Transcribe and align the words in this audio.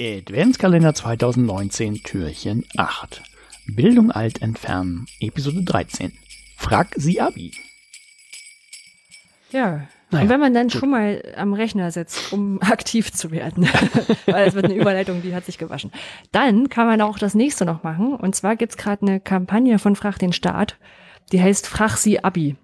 Adventskalender 0.00 0.94
2019, 0.94 1.96
Türchen 2.02 2.64
8. 2.74 3.22
Bildung 3.66 4.10
alt 4.10 4.40
entfernen, 4.40 5.04
Episode 5.20 5.62
13. 5.62 6.10
Frag 6.56 6.94
sie 6.96 7.20
Abi. 7.20 7.52
Ja. 9.50 9.86
Naja, 10.10 10.22
und 10.22 10.30
wenn 10.30 10.40
man 10.40 10.54
dann 10.54 10.68
gut. 10.68 10.80
schon 10.80 10.90
mal 10.90 11.22
am 11.36 11.52
Rechner 11.52 11.90
sitzt, 11.90 12.32
um 12.32 12.62
aktiv 12.62 13.12
zu 13.12 13.30
werden, 13.30 13.68
weil 14.24 14.48
es 14.48 14.54
wird 14.54 14.64
eine 14.64 14.74
Überleitung, 14.74 15.20
die 15.20 15.34
hat 15.34 15.44
sich 15.44 15.58
gewaschen, 15.58 15.92
dann 16.32 16.70
kann 16.70 16.86
man 16.86 17.02
auch 17.02 17.18
das 17.18 17.34
nächste 17.34 17.66
noch 17.66 17.82
machen. 17.82 18.14
Und 18.14 18.34
zwar 18.34 18.56
gibt's 18.56 18.78
gerade 18.78 19.02
eine 19.02 19.20
Kampagne 19.20 19.78
von 19.78 19.96
Frag 19.96 20.18
den 20.18 20.32
Staat, 20.32 20.78
die 21.30 21.42
heißt 21.42 21.66
Frag 21.66 21.98
sie 21.98 22.24
Abi. 22.24 22.56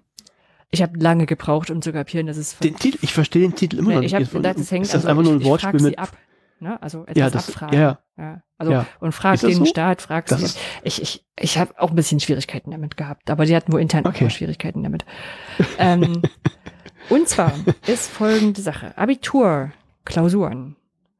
Ich 0.71 0.81
habe 0.81 0.97
lange 0.97 1.27
gebraucht, 1.27 1.69
um 1.69 1.83
zu 1.83 1.93
kapieren, 1.93 2.25
dass 2.25 2.37
es. 2.37 2.57
Den 2.57 2.77
Titel, 2.77 2.97
ich 3.03 3.13
verstehe 3.13 3.43
den 3.43 3.53
Titel 3.53 3.77
immer 3.77 3.93
noch 3.93 4.01
nicht. 4.01 4.13
Ich 4.13 4.15
hab, 4.15 4.41
das, 4.41 4.55
das 4.55 4.71
hängt, 4.71 4.85
ist 4.85 4.95
das 4.95 5.05
also 5.05 5.09
einfach 5.09 5.23
nur 5.23 5.33
ein 5.33 5.43
Wortspiel 5.43 5.81
mit. 5.81 5.99
Ab. 5.99 6.17
Ne? 6.59 6.81
Also 6.81 7.03
etwas 7.03 7.17
ja, 7.17 7.29
das, 7.29 7.49
abfragen. 7.49 7.79
Ja, 7.79 7.99
ja. 8.17 8.41
Also 8.57 8.71
ja. 8.71 8.87
und 8.99 9.11
frag 9.11 9.39
den 9.39 9.53
so? 9.53 9.65
Staat, 9.65 10.01
frag 10.01 10.27
sie. 10.27 10.59
Ich, 10.83 11.01
ich, 11.01 11.25
ich 11.39 11.57
habe 11.57 11.79
auch 11.79 11.91
ein 11.91 11.95
bisschen 11.95 12.19
Schwierigkeiten 12.19 12.71
damit 12.71 12.97
gehabt, 12.97 13.29
aber 13.29 13.45
die 13.45 13.55
hatten 13.55 13.71
wohl 13.71 13.81
intern 13.81 14.07
okay. 14.07 14.25
auch 14.25 14.31
Schwierigkeiten 14.31 14.83
damit. 14.83 15.05
ähm, 15.77 16.23
und 17.09 17.27
zwar 17.27 17.53
ist 17.85 18.09
folgende 18.09 18.61
Sache. 18.61 18.97
Abitur, 18.97 19.71
Klausuren 20.05 20.75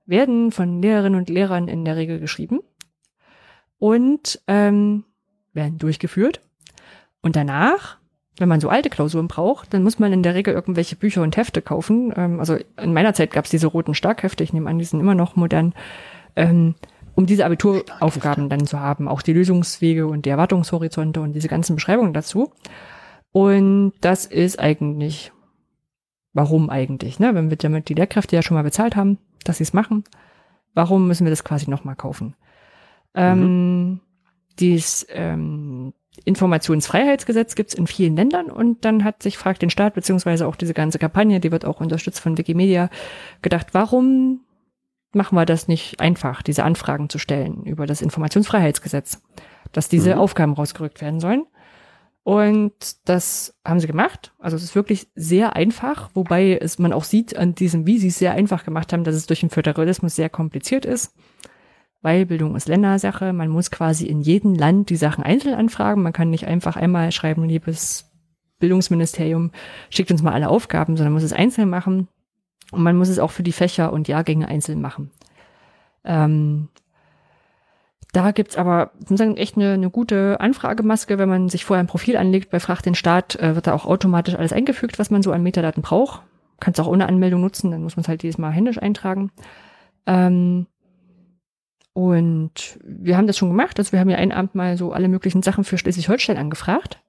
werden 0.08 0.52
von 0.52 0.82
Lehrerinnen 0.82 1.20
und 1.20 1.30
Lehrern 1.30 1.68
in 1.68 1.86
der 1.86 1.98
Regel 1.98 2.20
geschrieben 2.20 2.62
und 3.78 4.42
ähm, 4.48 5.04
werden 5.54 5.78
durchgeführt. 5.78 6.42
Und 7.22 7.36
danach 7.36 7.98
wenn 8.38 8.50
man 8.50 8.62
so 8.62 8.70
alte 8.70 8.90
Klausuren 8.90 9.28
braucht, 9.28 9.74
dann 9.74 9.84
muss 9.84 10.00
man 10.00 10.14
in 10.14 10.24
der 10.24 10.36
Regel 10.36 10.54
irgendwelche 10.54 10.96
Bücher 10.96 11.24
und 11.24 11.38
Hefte 11.38 11.62
kaufen. 11.62 12.14
Ähm, 12.16 12.40
also 12.40 12.58
in 12.82 12.94
meiner 12.94 13.14
Zeit 13.14 13.32
gab 13.32 13.46
es 13.46 13.52
diese 13.52 13.68
roten 13.68 13.94
Starkhefte, 13.94 14.44
ich 14.44 14.54
nehme 14.54 14.70
an, 14.70 14.80
die 14.80 14.86
sind 14.86 15.00
immer 15.00 15.16
noch 15.16 15.36
modern, 15.36 15.74
ähm, 16.36 16.76
um 17.16 17.26
diese 17.26 17.46
Abituraufgaben 17.46 18.48
dann 18.48 18.68
zu 18.68 18.80
haben, 18.80 19.08
auch 19.08 19.24
die 19.24 19.34
Lösungswege 19.34 20.06
und 20.06 20.26
die 20.26 20.30
Erwartungshorizonte 20.30 21.20
und 21.20 21.34
diese 21.34 21.48
ganzen 21.48 21.76
Beschreibungen 21.76 22.14
dazu. 22.14 22.52
Und 23.32 23.94
das 24.02 24.26
ist 24.26 24.60
eigentlich, 24.60 25.32
warum 26.34 26.70
eigentlich, 26.70 27.20
ne? 27.20 27.34
wenn 27.34 27.50
wir 27.50 27.58
damit 27.58 27.90
die 27.90 27.96
Lehrkräfte 27.96 28.36
ja 28.36 28.44
schon 28.44 28.56
mal 28.56 28.64
bezahlt 28.64 28.96
haben, 28.96 29.18
dass 29.44 29.58
sie 29.58 29.64
es 29.64 29.74
machen, 29.74 30.04
warum 30.76 31.08
müssen 31.08 31.26
wir 31.26 31.32
das 31.32 31.44
quasi 31.44 31.70
nochmal 31.70 31.96
kaufen? 31.96 32.36
Ähm, 33.16 33.40
mhm. 33.40 34.00
dies, 34.60 35.08
ähm, 35.10 35.77
Informationsfreiheitsgesetz 36.26 37.56
gibt 37.56 37.70
es 37.70 37.76
in 37.76 37.88
vielen 37.88 38.16
Ländern 38.16 38.50
und 38.50 38.84
dann 38.86 39.04
hat 39.04 39.24
sich 39.24 39.38
fragt 39.38 39.62
den 39.62 39.70
Staat 39.70 39.94
beziehungsweise 39.94 40.48
auch 40.48 40.56
diese 40.56 40.74
ganze 40.74 41.00
Kampagne, 41.00 41.40
die 41.40 41.52
wird 41.52 41.66
auch 41.66 41.80
unterstützt 41.80 42.20
von 42.20 42.38
Wikimedia, 42.38 42.90
gedacht, 43.42 43.68
warum 43.74 44.42
machen 45.14 45.36
wir 45.36 45.46
das 45.46 45.68
nicht 45.68 46.00
einfach, 46.00 46.42
diese 46.42 46.64
Anfragen 46.64 47.10
zu 47.10 47.18
stellen 47.18 47.64
über 47.64 47.86
das 47.86 48.02
Informationsfreiheitsgesetz, 48.02 49.22
dass 49.72 49.90
diese 49.90 50.16
mhm. 50.16 50.22
Aufgaben 50.22 50.54
rausgerückt 50.54 51.02
werden 51.02 51.20
sollen. 51.20 51.46
Und 52.24 53.08
das 53.08 53.58
haben 53.64 53.80
sie 53.80 53.88
gemacht. 53.88 54.34
Also 54.38 54.58
es 54.58 54.64
ist 54.64 54.76
wirklich 54.76 55.08
sehr 55.16 55.56
einfach, 55.56 56.10
wobei 56.14 56.58
es 56.58 56.78
man 56.78 56.92
auch 56.92 57.06
sieht 57.06 57.38
an 57.38 57.56
diesem, 57.56 57.88
wie 57.88 58.00
sie 58.00 58.10
es 58.10 58.20
sehr 58.20 58.34
einfach 58.34 58.66
gemacht 58.66 58.92
haben, 58.92 59.06
dass 59.06 59.16
es 59.16 59.28
durch 59.28 59.40
den 59.40 59.50
Föderalismus 59.50 60.16
sehr 60.18 60.30
kompliziert 60.30 60.84
ist 60.84 61.14
weil 62.02 62.26
Bildung 62.26 62.56
ist 62.56 62.68
Ländersache. 62.68 63.34
Man 63.34 63.50
muss 63.50 63.72
quasi 63.72 64.06
in 64.06 64.22
jedem 64.22 64.54
Land 64.56 64.90
die 64.90 64.96
Sachen 64.96 65.24
einzeln 65.24 65.56
anfragen. 65.56 66.04
Man 66.04 66.14
kann 66.14 66.30
nicht 66.30 66.48
einfach 66.48 66.76
einmal 66.76 67.12
schreiben, 67.12 67.44
liebes 67.46 68.12
Bildungsministerium, 68.60 69.52
schickt 69.90 70.12
uns 70.12 70.24
mal 70.24 70.34
alle 70.34 70.50
Aufgaben, 70.50 70.98
sondern 70.98 71.14
muss 71.14 71.24
es 71.24 71.34
einzeln 71.34 71.70
machen. 71.70 72.08
Und 72.72 72.84
man 72.84 72.98
muss 72.98 73.10
es 73.10 73.20
auch 73.20 73.32
für 73.32 73.44
die 73.44 73.52
Fächer 73.52 73.94
und 73.94 74.08
Jahrgänge 74.08 74.48
einzeln 74.48 74.82
machen. 74.82 75.12
Ähm, 76.04 76.70
da 78.14 78.32
gibt's 78.32 78.58
aber 78.58 78.92
sozusagen 79.00 79.38
echt 79.38 79.58
eine, 79.58 79.74
eine 79.74 79.90
gute 79.90 80.40
Anfragemaske. 80.40 81.18
Wenn 81.18 81.30
man 81.30 81.50
sich 81.50 81.66
vorher 81.66 81.84
ein 81.84 81.88
Profil 81.88 82.18
anlegt 82.18 82.50
bei 82.50 82.60
Frag 82.60 82.82
den 82.82 82.96
Staat, 82.96 83.36
äh, 83.36 83.56
wird 83.56 83.68
da 83.68 83.74
auch 83.74 83.86
automatisch 83.86 84.36
alles 84.36 84.54
eingefügt, 84.54 85.00
was 85.00 85.12
man 85.12 85.22
so 85.22 85.32
an 85.32 85.44
Metadaten 85.44 85.84
braucht. 85.84 86.22
Kannst 86.60 86.80
auch 86.80 86.88
ohne 86.88 87.08
Anmeldung 87.08 87.42
nutzen, 87.42 87.70
dann 87.70 87.84
muss 87.84 87.96
man 87.96 88.02
es 88.02 88.08
halt 88.08 88.24
jedes 88.24 88.38
Mal 88.38 88.52
händisch 88.52 88.82
eintragen. 88.82 89.32
Ähm, 90.08 90.66
und 91.98 92.78
wir 92.84 93.18
haben 93.18 93.26
das 93.26 93.40
schon 93.40 93.50
gemacht. 93.50 93.80
Also 93.80 93.92
wir 93.92 94.00
haben 94.00 94.10
ja 94.12 94.18
einen 94.18 94.32
Abend 94.32 94.54
mal 94.54 94.78
so 94.78 94.92
alle 94.92 95.08
möglichen 95.08 95.42
Sachen 95.42 95.64
für 95.64 95.80
Schleswig-Holstein 95.80 96.38
angefragt. 96.38 97.00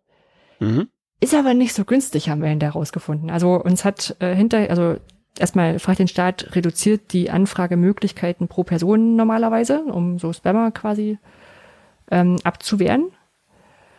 Mhm. 0.60 0.88
Ist 1.20 1.34
aber 1.34 1.52
nicht 1.52 1.74
so 1.74 1.84
günstig, 1.84 2.30
haben 2.30 2.40
wir 2.40 2.48
hinterher 2.48 2.72
herausgefunden. 2.72 3.28
Also 3.28 3.62
uns 3.62 3.84
hat 3.84 4.16
äh, 4.20 4.34
hinter, 4.34 4.70
also 4.70 4.96
erstmal 5.38 5.78
fragt 5.78 5.98
den 5.98 6.08
Staat, 6.08 6.56
reduziert 6.56 7.12
die 7.12 7.28
Anfragemöglichkeiten 7.28 8.48
pro 8.48 8.64
Person 8.64 9.14
normalerweise, 9.14 9.82
um 9.82 10.18
so 10.18 10.32
Spammer 10.32 10.70
quasi 10.70 11.18
ähm, 12.10 12.36
abzuwehren. 12.44 13.10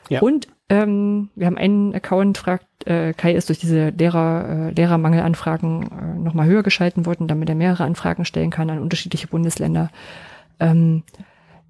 Ja. 0.09 0.21
Und 0.21 0.47
ähm, 0.69 1.29
wir 1.35 1.45
haben 1.45 1.57
einen 1.59 1.93
Account, 1.93 2.39
fragt, 2.39 2.65
äh, 2.87 3.13
Kai 3.13 3.35
ist 3.35 3.49
durch 3.49 3.59
diese 3.59 3.89
Lehrer, 3.89 4.69
äh, 4.69 4.71
Lehrermangelanfragen 4.71 5.83
äh, 5.83 6.19
nochmal 6.19 6.47
höher 6.47 6.63
geschalten 6.63 7.05
worden, 7.05 7.27
damit 7.27 7.47
er 7.47 7.53
mehrere 7.53 7.83
Anfragen 7.83 8.25
stellen 8.25 8.49
kann 8.49 8.71
an 8.71 8.79
unterschiedliche 8.79 9.27
Bundesländer 9.27 9.91
ähm, 10.59 11.03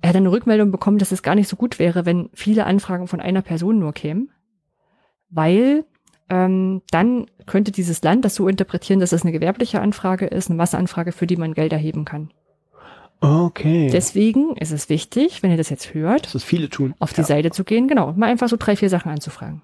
er 0.02 0.10
hat 0.10 0.16
eine 0.16 0.32
Rückmeldung 0.32 0.72
bekommen, 0.72 0.98
dass 0.98 1.12
es 1.12 1.24
gar 1.24 1.36
nicht 1.36 1.48
so 1.50 1.56
gut 1.56 1.80
wäre, 1.80 2.06
wenn 2.06 2.30
viele 2.34 2.66
Anfragen 2.66 3.08
von 3.08 3.20
einer 3.20 3.42
Person 3.42 3.80
nur 3.80 3.94
kämen, 3.94 4.32
weil 5.30 5.86
ähm, 6.30 6.82
dann 6.92 7.26
könnte 7.46 7.72
dieses 7.72 8.02
Land 8.04 8.24
das 8.24 8.36
so 8.36 8.48
interpretieren, 8.48 9.00
dass 9.00 9.12
es 9.12 9.24
eine 9.24 9.32
gewerbliche 9.32 9.82
Anfrage 9.82 10.28
ist, 10.28 10.50
eine 10.50 10.58
Masseanfrage, 10.58 11.12
für 11.12 11.28
die 11.28 11.38
man 11.38 11.54
Geld 11.54 11.74
erheben 11.74 12.06
kann. 12.06 12.32
Okay. 13.22 13.90
Deswegen 13.92 14.56
ist 14.56 14.72
es 14.72 14.88
wichtig, 14.88 15.44
wenn 15.44 15.52
ihr 15.52 15.58
das 15.58 15.70
jetzt 15.70 15.94
hört, 15.94 16.26
dass 16.26 16.36
es 16.36 16.44
viele 16.44 16.70
tun, 16.70 16.94
auf 17.00 17.12
die 17.12 17.22
ja. 17.22 17.28
Seite 17.28 17.52
zu 17.52 17.66
gehen, 17.66 17.88
genau, 17.88 18.14
mal 18.14 18.30
einfach 18.30 18.48
so 18.48 18.56
drei, 18.58 18.76
vier 18.76 18.90
Sachen 18.90 19.12
anzufragen. 19.12 19.62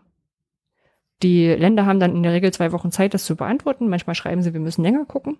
Die 1.23 1.47
Länder 1.47 1.85
haben 1.85 2.01
dann 2.01 2.15
in 2.15 2.23
der 2.23 2.33
Regel 2.33 2.51
zwei 2.51 2.73
Wochen 2.73 2.91
Zeit, 2.91 3.13
das 3.13 3.23
zu 3.23 3.37
beantworten. 3.37 3.87
Manchmal 3.87 4.15
schreiben 4.15 4.41
sie, 4.41 4.53
wir 4.53 4.59
müssen 4.59 4.83
länger 4.83 5.05
gucken. 5.05 5.37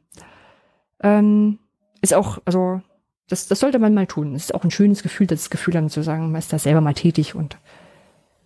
Ähm, 1.03 1.59
ist 2.01 2.13
auch, 2.13 2.39
also 2.45 2.81
das, 3.27 3.47
das 3.47 3.59
sollte 3.59 3.79
man 3.79 3.93
mal 3.93 4.07
tun. 4.07 4.35
Es 4.35 4.45
ist 4.45 4.55
auch 4.55 4.63
ein 4.63 4.71
schönes 4.71 5.03
Gefühl, 5.03 5.27
das 5.27 5.49
Gefühl 5.49 5.75
haben 5.75 5.89
zu 5.89 6.03
sagen, 6.03 6.31
man 6.31 6.39
ist 6.39 6.53
da 6.53 6.59
selber 6.59 6.81
mal 6.81 6.93
tätig 6.93 7.35
und 7.35 7.57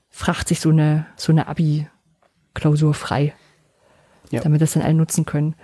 fragt 0.10 0.48
sich 0.48 0.60
so 0.60 0.70
eine, 0.70 1.06
so 1.16 1.32
eine 1.32 1.48
Abi-Klausur 1.48 2.94
frei, 2.94 3.34
ja. 4.32 4.42
damit 4.42 4.62
das 4.62 4.74
dann 4.74 4.84
alle 4.84 4.94
nutzen 4.94 5.26
können. 5.26 5.56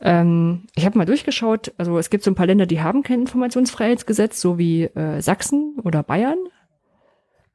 Ähm, 0.00 0.64
ich 0.74 0.84
habe 0.84 0.98
mal 0.98 1.06
durchgeschaut, 1.06 1.72
also 1.78 1.98
es 1.98 2.10
gibt 2.10 2.22
so 2.24 2.30
ein 2.30 2.34
paar 2.34 2.46
Länder, 2.46 2.66
die 2.66 2.82
haben 2.82 3.02
kein 3.02 3.20
Informationsfreiheitsgesetz, 3.20 4.40
so 4.40 4.58
wie 4.58 4.84
äh, 4.84 5.22
Sachsen 5.22 5.76
oder 5.82 6.02
Bayern. 6.02 6.38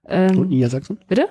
Ähm, 0.05 0.39
und 0.39 0.49
Niedersachsen? 0.49 0.99
Bitte? 1.07 1.27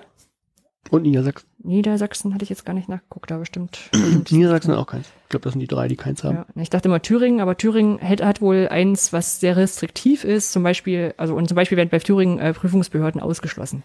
Und 0.91 1.03
Niedersachsen. 1.03 1.50
Niedersachsen 1.63 2.35
hatte 2.35 2.43
ich 2.43 2.49
jetzt 2.49 2.65
gar 2.65 2.73
nicht 2.73 2.89
nachgeguckt, 2.89 3.31
da 3.31 3.39
bestimmt. 3.39 3.91
Niedersachsen 4.31 4.75
auch 4.75 4.87
keins. 4.87 5.09
Ich 5.25 5.29
glaube, 5.29 5.45
das 5.45 5.53
sind 5.53 5.61
die 5.61 5.67
drei, 5.67 5.89
die 5.89 5.97
keins 5.97 6.25
haben. 6.25 6.37
Ja, 6.37 6.47
ich 6.57 6.71
dachte 6.71 6.89
immer 6.89 7.03
Thüringen, 7.03 7.41
aber 7.41 7.57
Thüringen 7.57 8.01
hat, 8.01 8.23
hat 8.23 8.41
wohl 8.41 8.69
eins, 8.71 9.13
was 9.13 9.41
sehr 9.41 9.57
restriktiv 9.57 10.25
ist. 10.25 10.53
Zum 10.53 10.63
Beispiel, 10.63 11.15
also 11.17 11.35
und 11.35 11.49
zum 11.49 11.57
Beispiel 11.57 11.77
werden 11.77 11.91
bei 11.91 11.99
Thüringen 11.99 12.39
äh, 12.39 12.53
Prüfungsbehörden 12.55 13.21
ausgeschlossen. 13.21 13.83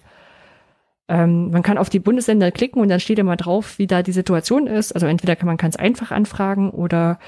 Ähm, 1.08 1.52
man 1.52 1.64
kann 1.64 1.78
auf 1.78 1.90
die 1.90 2.00
Bundesländer 2.00 2.52
klicken 2.52 2.82
und 2.82 2.90
dann 2.90 3.00
steht 3.00 3.20
immer 3.20 3.36
drauf, 3.36 3.78
wie 3.78 3.88
da 3.88 4.02
die 4.02 4.12
Situation 4.12 4.68
ist. 4.68 4.94
Also 4.94 5.06
entweder 5.06 5.36
kann 5.36 5.48
man 5.48 5.58
ganz 5.58 5.76
einfach 5.76 6.12
anfragen 6.12 6.72
oder 6.72 7.20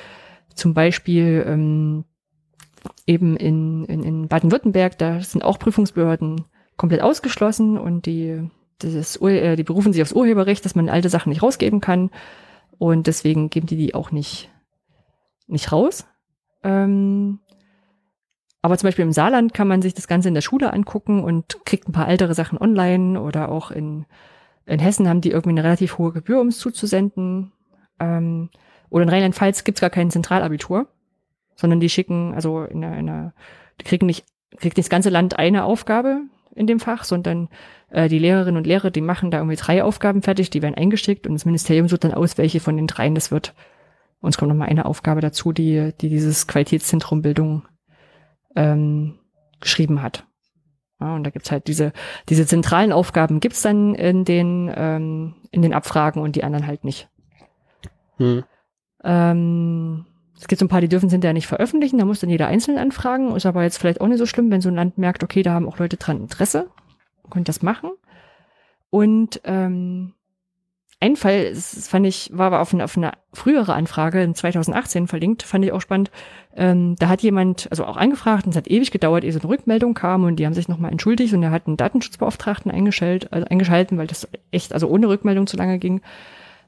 zum 0.56 0.74
Beispiel 0.74 1.46
ähm, 1.48 2.06
eben 3.06 3.38
in, 3.38 3.86
in, 3.86 4.04
in 4.04 4.28
Baden-Württemberg, 4.28 4.98
da 4.98 5.22
sind 5.22 5.44
auch 5.44 5.60
Prüfungsbehörden 5.60 6.46
komplett 6.78 7.02
ausgeschlossen 7.02 7.78
und 7.78 8.06
die 8.06 8.50
das, 8.80 9.16
äh, 9.22 9.56
die 9.56 9.64
berufen 9.64 9.94
sich 9.94 10.02
aufs 10.02 10.14
Urheberrecht, 10.14 10.64
dass 10.66 10.76
man 10.76 10.90
alte 10.90 11.10
Sachen 11.10 11.30
nicht 11.30 11.44
rausgeben 11.44 11.82
kann. 11.82 12.12
Und 12.78 13.08
deswegen 13.08 13.50
geben 13.50 13.68
die 13.68 13.78
die 13.78 13.96
auch 13.96 14.12
nicht, 14.12 14.52
nicht 15.48 15.72
raus. 15.72 16.06
Ähm, 16.64 17.40
aber 18.62 18.78
zum 18.78 18.88
Beispiel 18.88 19.06
im 19.06 19.14
Saarland 19.14 19.54
kann 19.54 19.68
man 19.68 19.82
sich 19.82 19.94
das 19.94 20.08
Ganze 20.08 20.28
in 20.28 20.34
der 20.34 20.42
Schule 20.42 20.74
angucken 20.74 21.24
und 21.24 21.66
kriegt 21.66 21.88
ein 21.88 21.94
paar 21.94 22.10
ältere 22.10 22.34
Sachen 22.34 22.58
online 22.58 23.20
oder 23.20 23.50
auch 23.50 23.72
in, 23.72 24.06
in 24.66 24.80
Hessen 24.80 25.08
haben 25.08 25.22
die 25.22 25.32
irgendwie 25.32 25.52
eine 25.52 25.64
relativ 25.64 25.98
hohe 25.98 26.12
Gebühr, 26.12 26.42
um 26.42 26.48
es 26.48 26.60
zuzusenden. 26.60 27.54
Ähm, 28.00 28.50
oder 28.90 29.04
in 29.04 29.10
Rheinland-Pfalz 29.10 29.64
gibt's 29.64 29.82
gar 29.82 29.90
kein 29.90 30.12
Zentralabitur, 30.12 30.88
sondern 31.56 31.80
die 31.80 31.90
schicken, 31.90 32.34
also 32.34 32.64
in 32.64 32.84
einer 32.84 33.34
die 33.80 33.86
kriegen 33.86 34.06
nicht, 34.06 34.26
kriegt 34.52 34.78
nicht 34.78 34.86
das 34.86 34.90
ganze 34.90 35.10
Land 35.10 35.38
eine 35.38 35.64
Aufgabe 35.64 36.22
in 36.56 36.68
dem 36.68 36.80
Fach, 36.80 37.04
sondern 37.04 37.50
äh, 37.90 38.10
die 38.10 38.20
Lehrerinnen 38.20 38.58
und 38.58 38.68
Lehrer, 38.68 38.92
die 38.92 39.02
machen 39.02 39.32
da 39.32 39.38
irgendwie 39.38 39.56
drei 39.56 39.84
Aufgaben 39.84 40.22
fertig, 40.22 40.50
die 40.50 40.62
werden 40.62 40.76
eingeschickt 40.76 41.28
und 41.28 41.34
das 41.34 41.46
Ministerium 41.46 41.88
sucht 41.88 42.04
dann 42.04 42.14
aus, 42.14 42.38
welche 42.38 42.60
von 42.60 42.76
den 42.78 42.88
dreien 42.88 43.16
das 43.16 43.32
wird. 43.32 43.54
Und 44.20 44.30
es 44.30 44.38
kommt 44.38 44.50
noch 44.50 44.58
mal 44.58 44.66
eine 44.66 44.86
Aufgabe 44.86 45.22
dazu, 45.22 45.52
die, 45.52 45.94
die 46.02 46.10
dieses 46.10 46.48
Qualitätszentrum 46.48 47.22
Bildung 47.22 47.68
ähm, 48.56 49.20
geschrieben 49.60 50.02
hat. 50.02 50.26
Ja, 51.00 51.14
und 51.14 51.24
da 51.24 51.30
gibt's 51.30 51.52
halt 51.52 51.68
diese, 51.68 51.94
diese 52.28 52.48
zentralen 52.48 52.92
Aufgaben 52.92 53.40
gibt's 53.40 53.62
dann 53.62 53.94
in 53.94 54.26
den, 54.26 54.72
ähm, 54.76 55.36
in 55.52 55.62
den 55.62 55.74
Abfragen 55.74 56.22
und 56.22 56.36
die 56.36 56.44
anderen 56.44 56.66
halt 56.66 56.84
nicht. 56.84 57.08
Hm. 58.18 58.44
Ähm, 59.04 60.06
es 60.40 60.48
gibt 60.48 60.60
so 60.60 60.66
ein 60.66 60.70
paar, 60.70 60.82
die 60.82 60.90
dürfen 60.90 61.06
es 61.06 61.12
hinterher 61.12 61.34
nicht 61.34 61.48
veröffentlichen, 61.48 62.00
da 62.00 62.06
muss 62.06 62.20
dann 62.20 62.32
jeder 62.32 62.48
einzeln 62.48 62.80
anfragen. 62.80 63.36
Ist 63.36 63.46
aber 63.46 63.62
jetzt 63.62 63.78
vielleicht 63.78 64.02
auch 64.02 64.08
nicht 64.08 64.18
so 64.18 64.26
schlimm, 64.26 64.50
wenn 64.50 64.62
so 64.62 64.70
ein 64.70 64.76
Land 64.76 64.98
merkt, 64.98 65.24
okay, 65.24 65.44
da 65.44 65.54
haben 65.54 65.68
auch 65.68 65.78
Leute 65.78 65.98
dran 65.98 66.22
Interesse, 66.22 66.70
könnt 67.30 67.50
das 67.50 67.62
machen. 67.62 67.92
Und 68.90 69.42
ähm, 69.44 70.14
ein 71.00 71.16
Fall, 71.16 71.50
das 71.54 71.88
fand 71.88 72.08
ich, 72.08 72.32
war 72.34 72.48
aber 72.48 72.62
auf 72.62 72.74
eine, 72.74 72.84
auf 72.84 72.98
eine 72.98 73.12
frühere 73.32 73.74
Anfrage 73.74 74.22
in 74.24 74.34
2018 74.34 75.08
verlinkt, 75.08 75.44
fand 75.44 75.64
ich 75.64 75.72
auch 75.72 75.82
spannend. 75.82 76.10
Ähm, 76.56 76.96
da 76.98 77.08
hat 77.08 77.22
jemand, 77.22 77.68
also 77.70 77.86
auch 77.86 77.98
angefragt, 77.98 78.46
und 78.46 78.52
es 78.52 78.58
hat 78.58 78.68
ewig 78.68 78.90
gedauert, 78.90 79.24
ehe 79.24 79.32
so 79.32 79.40
eine 79.40 79.50
Rückmeldung 79.50 79.94
kam 79.94 80.24
und 80.24 80.38
die 80.38 80.46
haben 80.46 80.56
sich 80.56 80.68
nochmal 80.68 80.92
entschuldigt 80.92 81.36
und 81.36 81.44
er 81.44 81.52
hat 81.52 81.68
einen 81.68 81.78
Datenschutzbeauftragten 81.78 82.72
eingeschaltet, 82.72 83.32
also 83.32 83.48
eingeschalten, 83.48 84.00
weil 84.00 84.08
das 84.08 84.28
echt, 84.50 84.74
also 84.74 84.88
ohne 84.88 85.08
Rückmeldung 85.08 85.46
zu 85.46 85.56
lange 85.56 85.78
ging. 85.78 86.02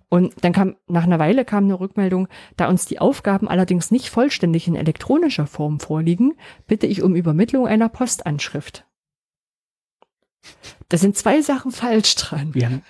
Und 0.10 0.34
dann 0.44 0.54
kam, 0.54 0.76
nach 0.88 1.04
einer 1.04 1.20
Weile 1.20 1.44
kam 1.44 1.64
eine 1.64 1.80
Rückmeldung, 1.80 2.28
da 2.56 2.68
uns 2.68 2.86
die 2.86 3.00
Aufgaben 3.00 3.48
allerdings 3.48 3.90
nicht 3.90 4.10
vollständig 4.10 4.68
in 4.68 4.76
elektronischer 4.76 5.48
Form 5.48 5.80
vorliegen, 5.80 6.34
bitte 6.68 6.86
ich 6.86 7.02
um 7.02 7.16
Übermittlung 7.16 7.68
einer 7.68 7.90
Postanschrift. 7.90 8.86
Da 10.88 10.98
sind 10.98 11.18
zwei 11.18 11.42
Sachen 11.42 11.72
falsch 11.72 12.16
dran. 12.16 12.54
Wir 12.54 12.66
haben 12.66 12.82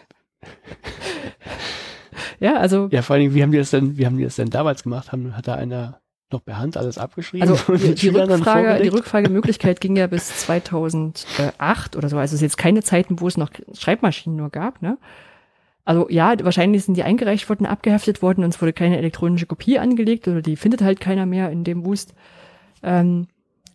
ja, 2.40 2.57
also. 2.57 2.88
Ja, 2.92 3.01
vor 3.01 3.16
allen 3.16 3.24
Dingen, 3.24 3.36
wie 3.36 3.44
haben 3.44 3.51
die 3.51 3.57
das 3.57 3.72
denn, 3.72 3.98
wie 3.98 4.06
haben 4.06 4.18
die 4.18 4.24
das 4.24 4.36
denn 4.36 4.50
damals 4.50 4.84
gemacht? 4.84 5.12
Haben, 5.12 5.36
hat 5.36 5.48
da 5.48 5.56
einer 5.56 6.00
noch 6.31 6.44
per 6.44 6.57
Hand 6.57 6.78
alles 6.78 6.98
abgeschrieben? 6.98 7.50
Also 7.50 7.74
die, 7.75 7.96
die 7.96 8.10
Rückfrage, 8.10 8.81
die 8.81 8.90
Rückfragemöglichkeit 8.90 9.81
ging 9.81 9.96
ja 9.96 10.07
bis 10.07 10.28
2008 10.40 11.96
oder 11.96 12.10
so. 12.10 12.18
Also 12.18 12.34
es 12.34 12.34
ist 12.34 12.42
jetzt 12.42 12.57
keine 12.57 12.84
Zeiten, 12.84 13.19
wo 13.19 13.28
es 13.28 13.38
noch 13.38 13.50
Schreibmaschinen 13.74 14.38
nur 14.38 14.50
gab, 14.50 14.81
ne? 14.81 14.98
Also 15.86 16.07
ja, 16.10 16.36
wahrscheinlich 16.44 16.86
sind 16.86 16.96
die 16.96 17.04
eingereicht 17.04 17.50
worden, 17.50 17.66
abgeheftet 17.66 18.22
worden 18.22 18.44
und 18.44 18.54
es 18.54 18.62
wurde 18.62 18.74
keine 18.74 18.98
elektronische 19.00 19.48
Kopie 19.48 19.80
angelegt 19.80 20.28
oder 20.28 20.44
die 20.44 20.56
findet 20.56 20.84
halt 20.84 21.00
keiner 21.00 21.25
mehr 21.25 21.50
in 21.50 21.63
dem 21.63 21.81
Boost. 21.81 22.13
Ähm, 22.84 23.28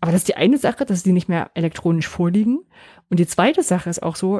aber 0.05 0.13
das 0.13 0.21
ist 0.21 0.29
die 0.29 0.37
eine 0.37 0.59
Sache, 0.59 0.85
dass 0.85 1.03
die 1.03 1.13
nicht 1.13 1.31
mehr 1.31 1.51
elektronisch 1.55 2.09
vorliegen. 2.09 2.61
Und 3.09 3.21
die 3.21 3.27
zweite 3.27 3.63
Sache 3.63 3.89
ist 3.89 4.03
auch 4.03 4.17
so, 4.17 4.39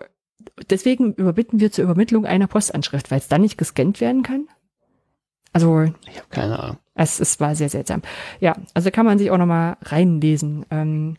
deswegen 0.69 1.15
überbitten 1.15 1.59
wir 1.59 1.73
zur 1.73 1.85
Übermittlung 1.85 2.27
einer 2.27 2.47
Postanschrift, 2.47 3.11
weil 3.11 3.17
es 3.17 3.29
dann 3.29 3.41
nicht 3.41 3.57
gescannt 3.57 3.99
werden 4.03 4.23
kann. 4.23 4.47
Also 5.55 5.85
ich 5.85 6.19
habe 6.19 6.29
keine 6.29 6.59
Ahnung. 6.59 6.77
Es, 6.95 7.19
es 7.19 7.41
war 7.41 7.55
sehr 7.55 7.71
seltsam. 7.71 8.03
Ja, 8.41 8.57
also 8.75 8.91
kann 8.91 9.07
man 9.07 9.19
sich 9.19 9.31
auch 9.31 9.39
noch 9.39 9.47
mal 9.47 9.79
reinlesen. 9.81 10.67
Ähm, 10.71 11.17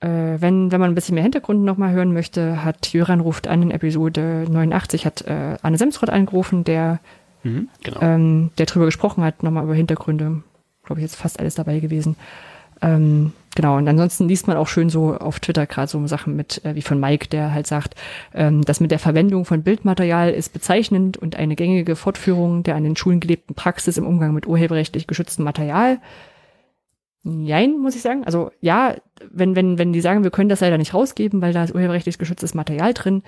äh, 0.00 0.36
wenn, 0.38 0.70
wenn 0.70 0.80
man 0.80 0.90
ein 0.90 0.94
bisschen 0.94 1.14
mehr 1.14 1.22
Hintergrund 1.22 1.64
noch 1.64 1.78
mal 1.78 1.92
hören 1.92 2.12
möchte, 2.12 2.62
hat 2.66 2.92
Jöran 2.92 3.20
ruft 3.20 3.48
an 3.48 3.62
in 3.62 3.70
Episode 3.70 4.44
89, 4.46 5.06
hat 5.06 5.22
äh, 5.22 5.56
Anne 5.62 5.78
Semsrott 5.78 6.10
angerufen, 6.10 6.64
der, 6.64 7.00
mhm, 7.44 7.70
genau. 7.82 8.02
ähm, 8.02 8.50
der 8.58 8.66
drüber 8.66 8.84
gesprochen 8.84 9.24
hat, 9.24 9.42
noch 9.42 9.52
mal 9.52 9.64
über 9.64 9.74
Hintergründe. 9.74 10.42
Glaube 10.84 11.00
ich, 11.00 11.04
jetzt 11.04 11.16
fast 11.16 11.40
alles 11.40 11.54
dabei 11.54 11.80
gewesen. 11.80 12.14
Ähm, 12.80 13.32
genau, 13.54 13.76
und 13.76 13.88
ansonsten 13.88 14.28
liest 14.28 14.46
man 14.46 14.56
auch 14.56 14.68
schön 14.68 14.90
so 14.90 15.16
auf 15.16 15.40
Twitter 15.40 15.66
gerade 15.66 15.88
so 15.88 16.04
Sachen 16.06 16.36
mit, 16.36 16.64
äh, 16.64 16.74
wie 16.74 16.82
von 16.82 17.00
Mike, 17.00 17.28
der 17.28 17.52
halt 17.52 17.66
sagt, 17.66 17.94
ähm, 18.34 18.64
das 18.64 18.80
mit 18.80 18.90
der 18.90 18.98
Verwendung 18.98 19.44
von 19.44 19.62
Bildmaterial 19.62 20.30
ist 20.30 20.52
bezeichnend 20.52 21.16
und 21.16 21.36
eine 21.36 21.56
gängige 21.56 21.96
Fortführung 21.96 22.62
der 22.62 22.76
an 22.76 22.84
den 22.84 22.96
Schulen 22.96 23.20
gelebten 23.20 23.54
Praxis 23.54 23.96
im 23.96 24.06
Umgang 24.06 24.32
mit 24.34 24.46
urheberrechtlich 24.46 25.06
geschütztem 25.06 25.44
Material. 25.44 25.98
Nein, 27.24 27.78
muss 27.78 27.96
ich 27.96 28.02
sagen. 28.02 28.24
Also 28.24 28.50
ja, 28.60 28.94
wenn, 29.30 29.56
wenn, 29.56 29.78
wenn 29.78 29.92
die 29.92 30.00
sagen, 30.00 30.22
wir 30.22 30.30
können 30.30 30.48
das 30.48 30.60
leider 30.60 30.78
nicht 30.78 30.94
rausgeben, 30.94 31.42
weil 31.42 31.52
da 31.52 31.64
ist 31.64 31.74
urheberrechtlich 31.74 32.18
geschütztes 32.18 32.54
Material 32.54 32.94
drin, 32.94 33.22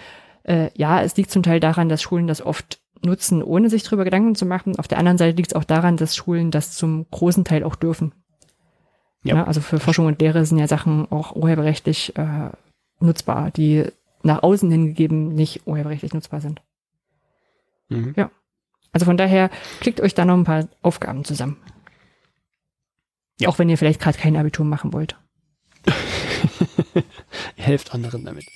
äh, 0.44 0.70
ja, 0.76 1.02
es 1.02 1.16
liegt 1.16 1.30
zum 1.30 1.42
Teil 1.42 1.60
daran, 1.60 1.88
dass 1.88 2.02
Schulen 2.02 2.26
das 2.26 2.44
oft 2.44 2.80
nutzen, 3.04 3.42
ohne 3.42 3.70
sich 3.70 3.82
darüber 3.82 4.04
Gedanken 4.04 4.34
zu 4.34 4.46
machen. 4.46 4.78
Auf 4.78 4.88
der 4.88 4.98
anderen 4.98 5.18
Seite 5.18 5.36
liegt 5.36 5.52
es 5.52 5.56
auch 5.56 5.64
daran, 5.64 5.96
dass 5.96 6.16
Schulen 6.16 6.50
das 6.50 6.72
zum 6.72 7.06
großen 7.10 7.44
Teil 7.44 7.64
auch 7.64 7.76
dürfen. 7.76 8.12
Ja. 9.22 9.36
ja. 9.36 9.44
also 9.44 9.60
für 9.60 9.80
Forschung 9.80 10.06
und 10.06 10.20
Lehre 10.20 10.44
sind 10.44 10.58
ja 10.58 10.66
Sachen 10.66 11.10
auch 11.10 11.36
urheberrechtlich 11.36 12.16
äh, 12.16 12.50
nutzbar, 13.00 13.50
die 13.50 13.86
nach 14.22 14.42
außen 14.42 14.70
hingegeben 14.70 15.34
nicht 15.34 15.66
urheberrechtlich 15.66 16.12
nutzbar 16.14 16.40
sind. 16.40 16.62
Mhm. 17.88 18.14
Ja. 18.16 18.30
Also 18.92 19.06
von 19.06 19.16
daher 19.16 19.50
klickt 19.80 20.00
euch 20.00 20.14
da 20.14 20.24
noch 20.24 20.36
ein 20.36 20.44
paar 20.44 20.68
Aufgaben 20.82 21.24
zusammen. 21.24 21.56
Ja. 23.40 23.48
Auch 23.48 23.58
wenn 23.58 23.68
ihr 23.68 23.78
vielleicht 23.78 24.00
gerade 24.00 24.18
kein 24.18 24.36
Abitur 24.36 24.64
machen 24.66 24.92
wollt. 24.92 25.16
helft 27.56 27.94
anderen 27.94 28.24
damit. 28.24 28.46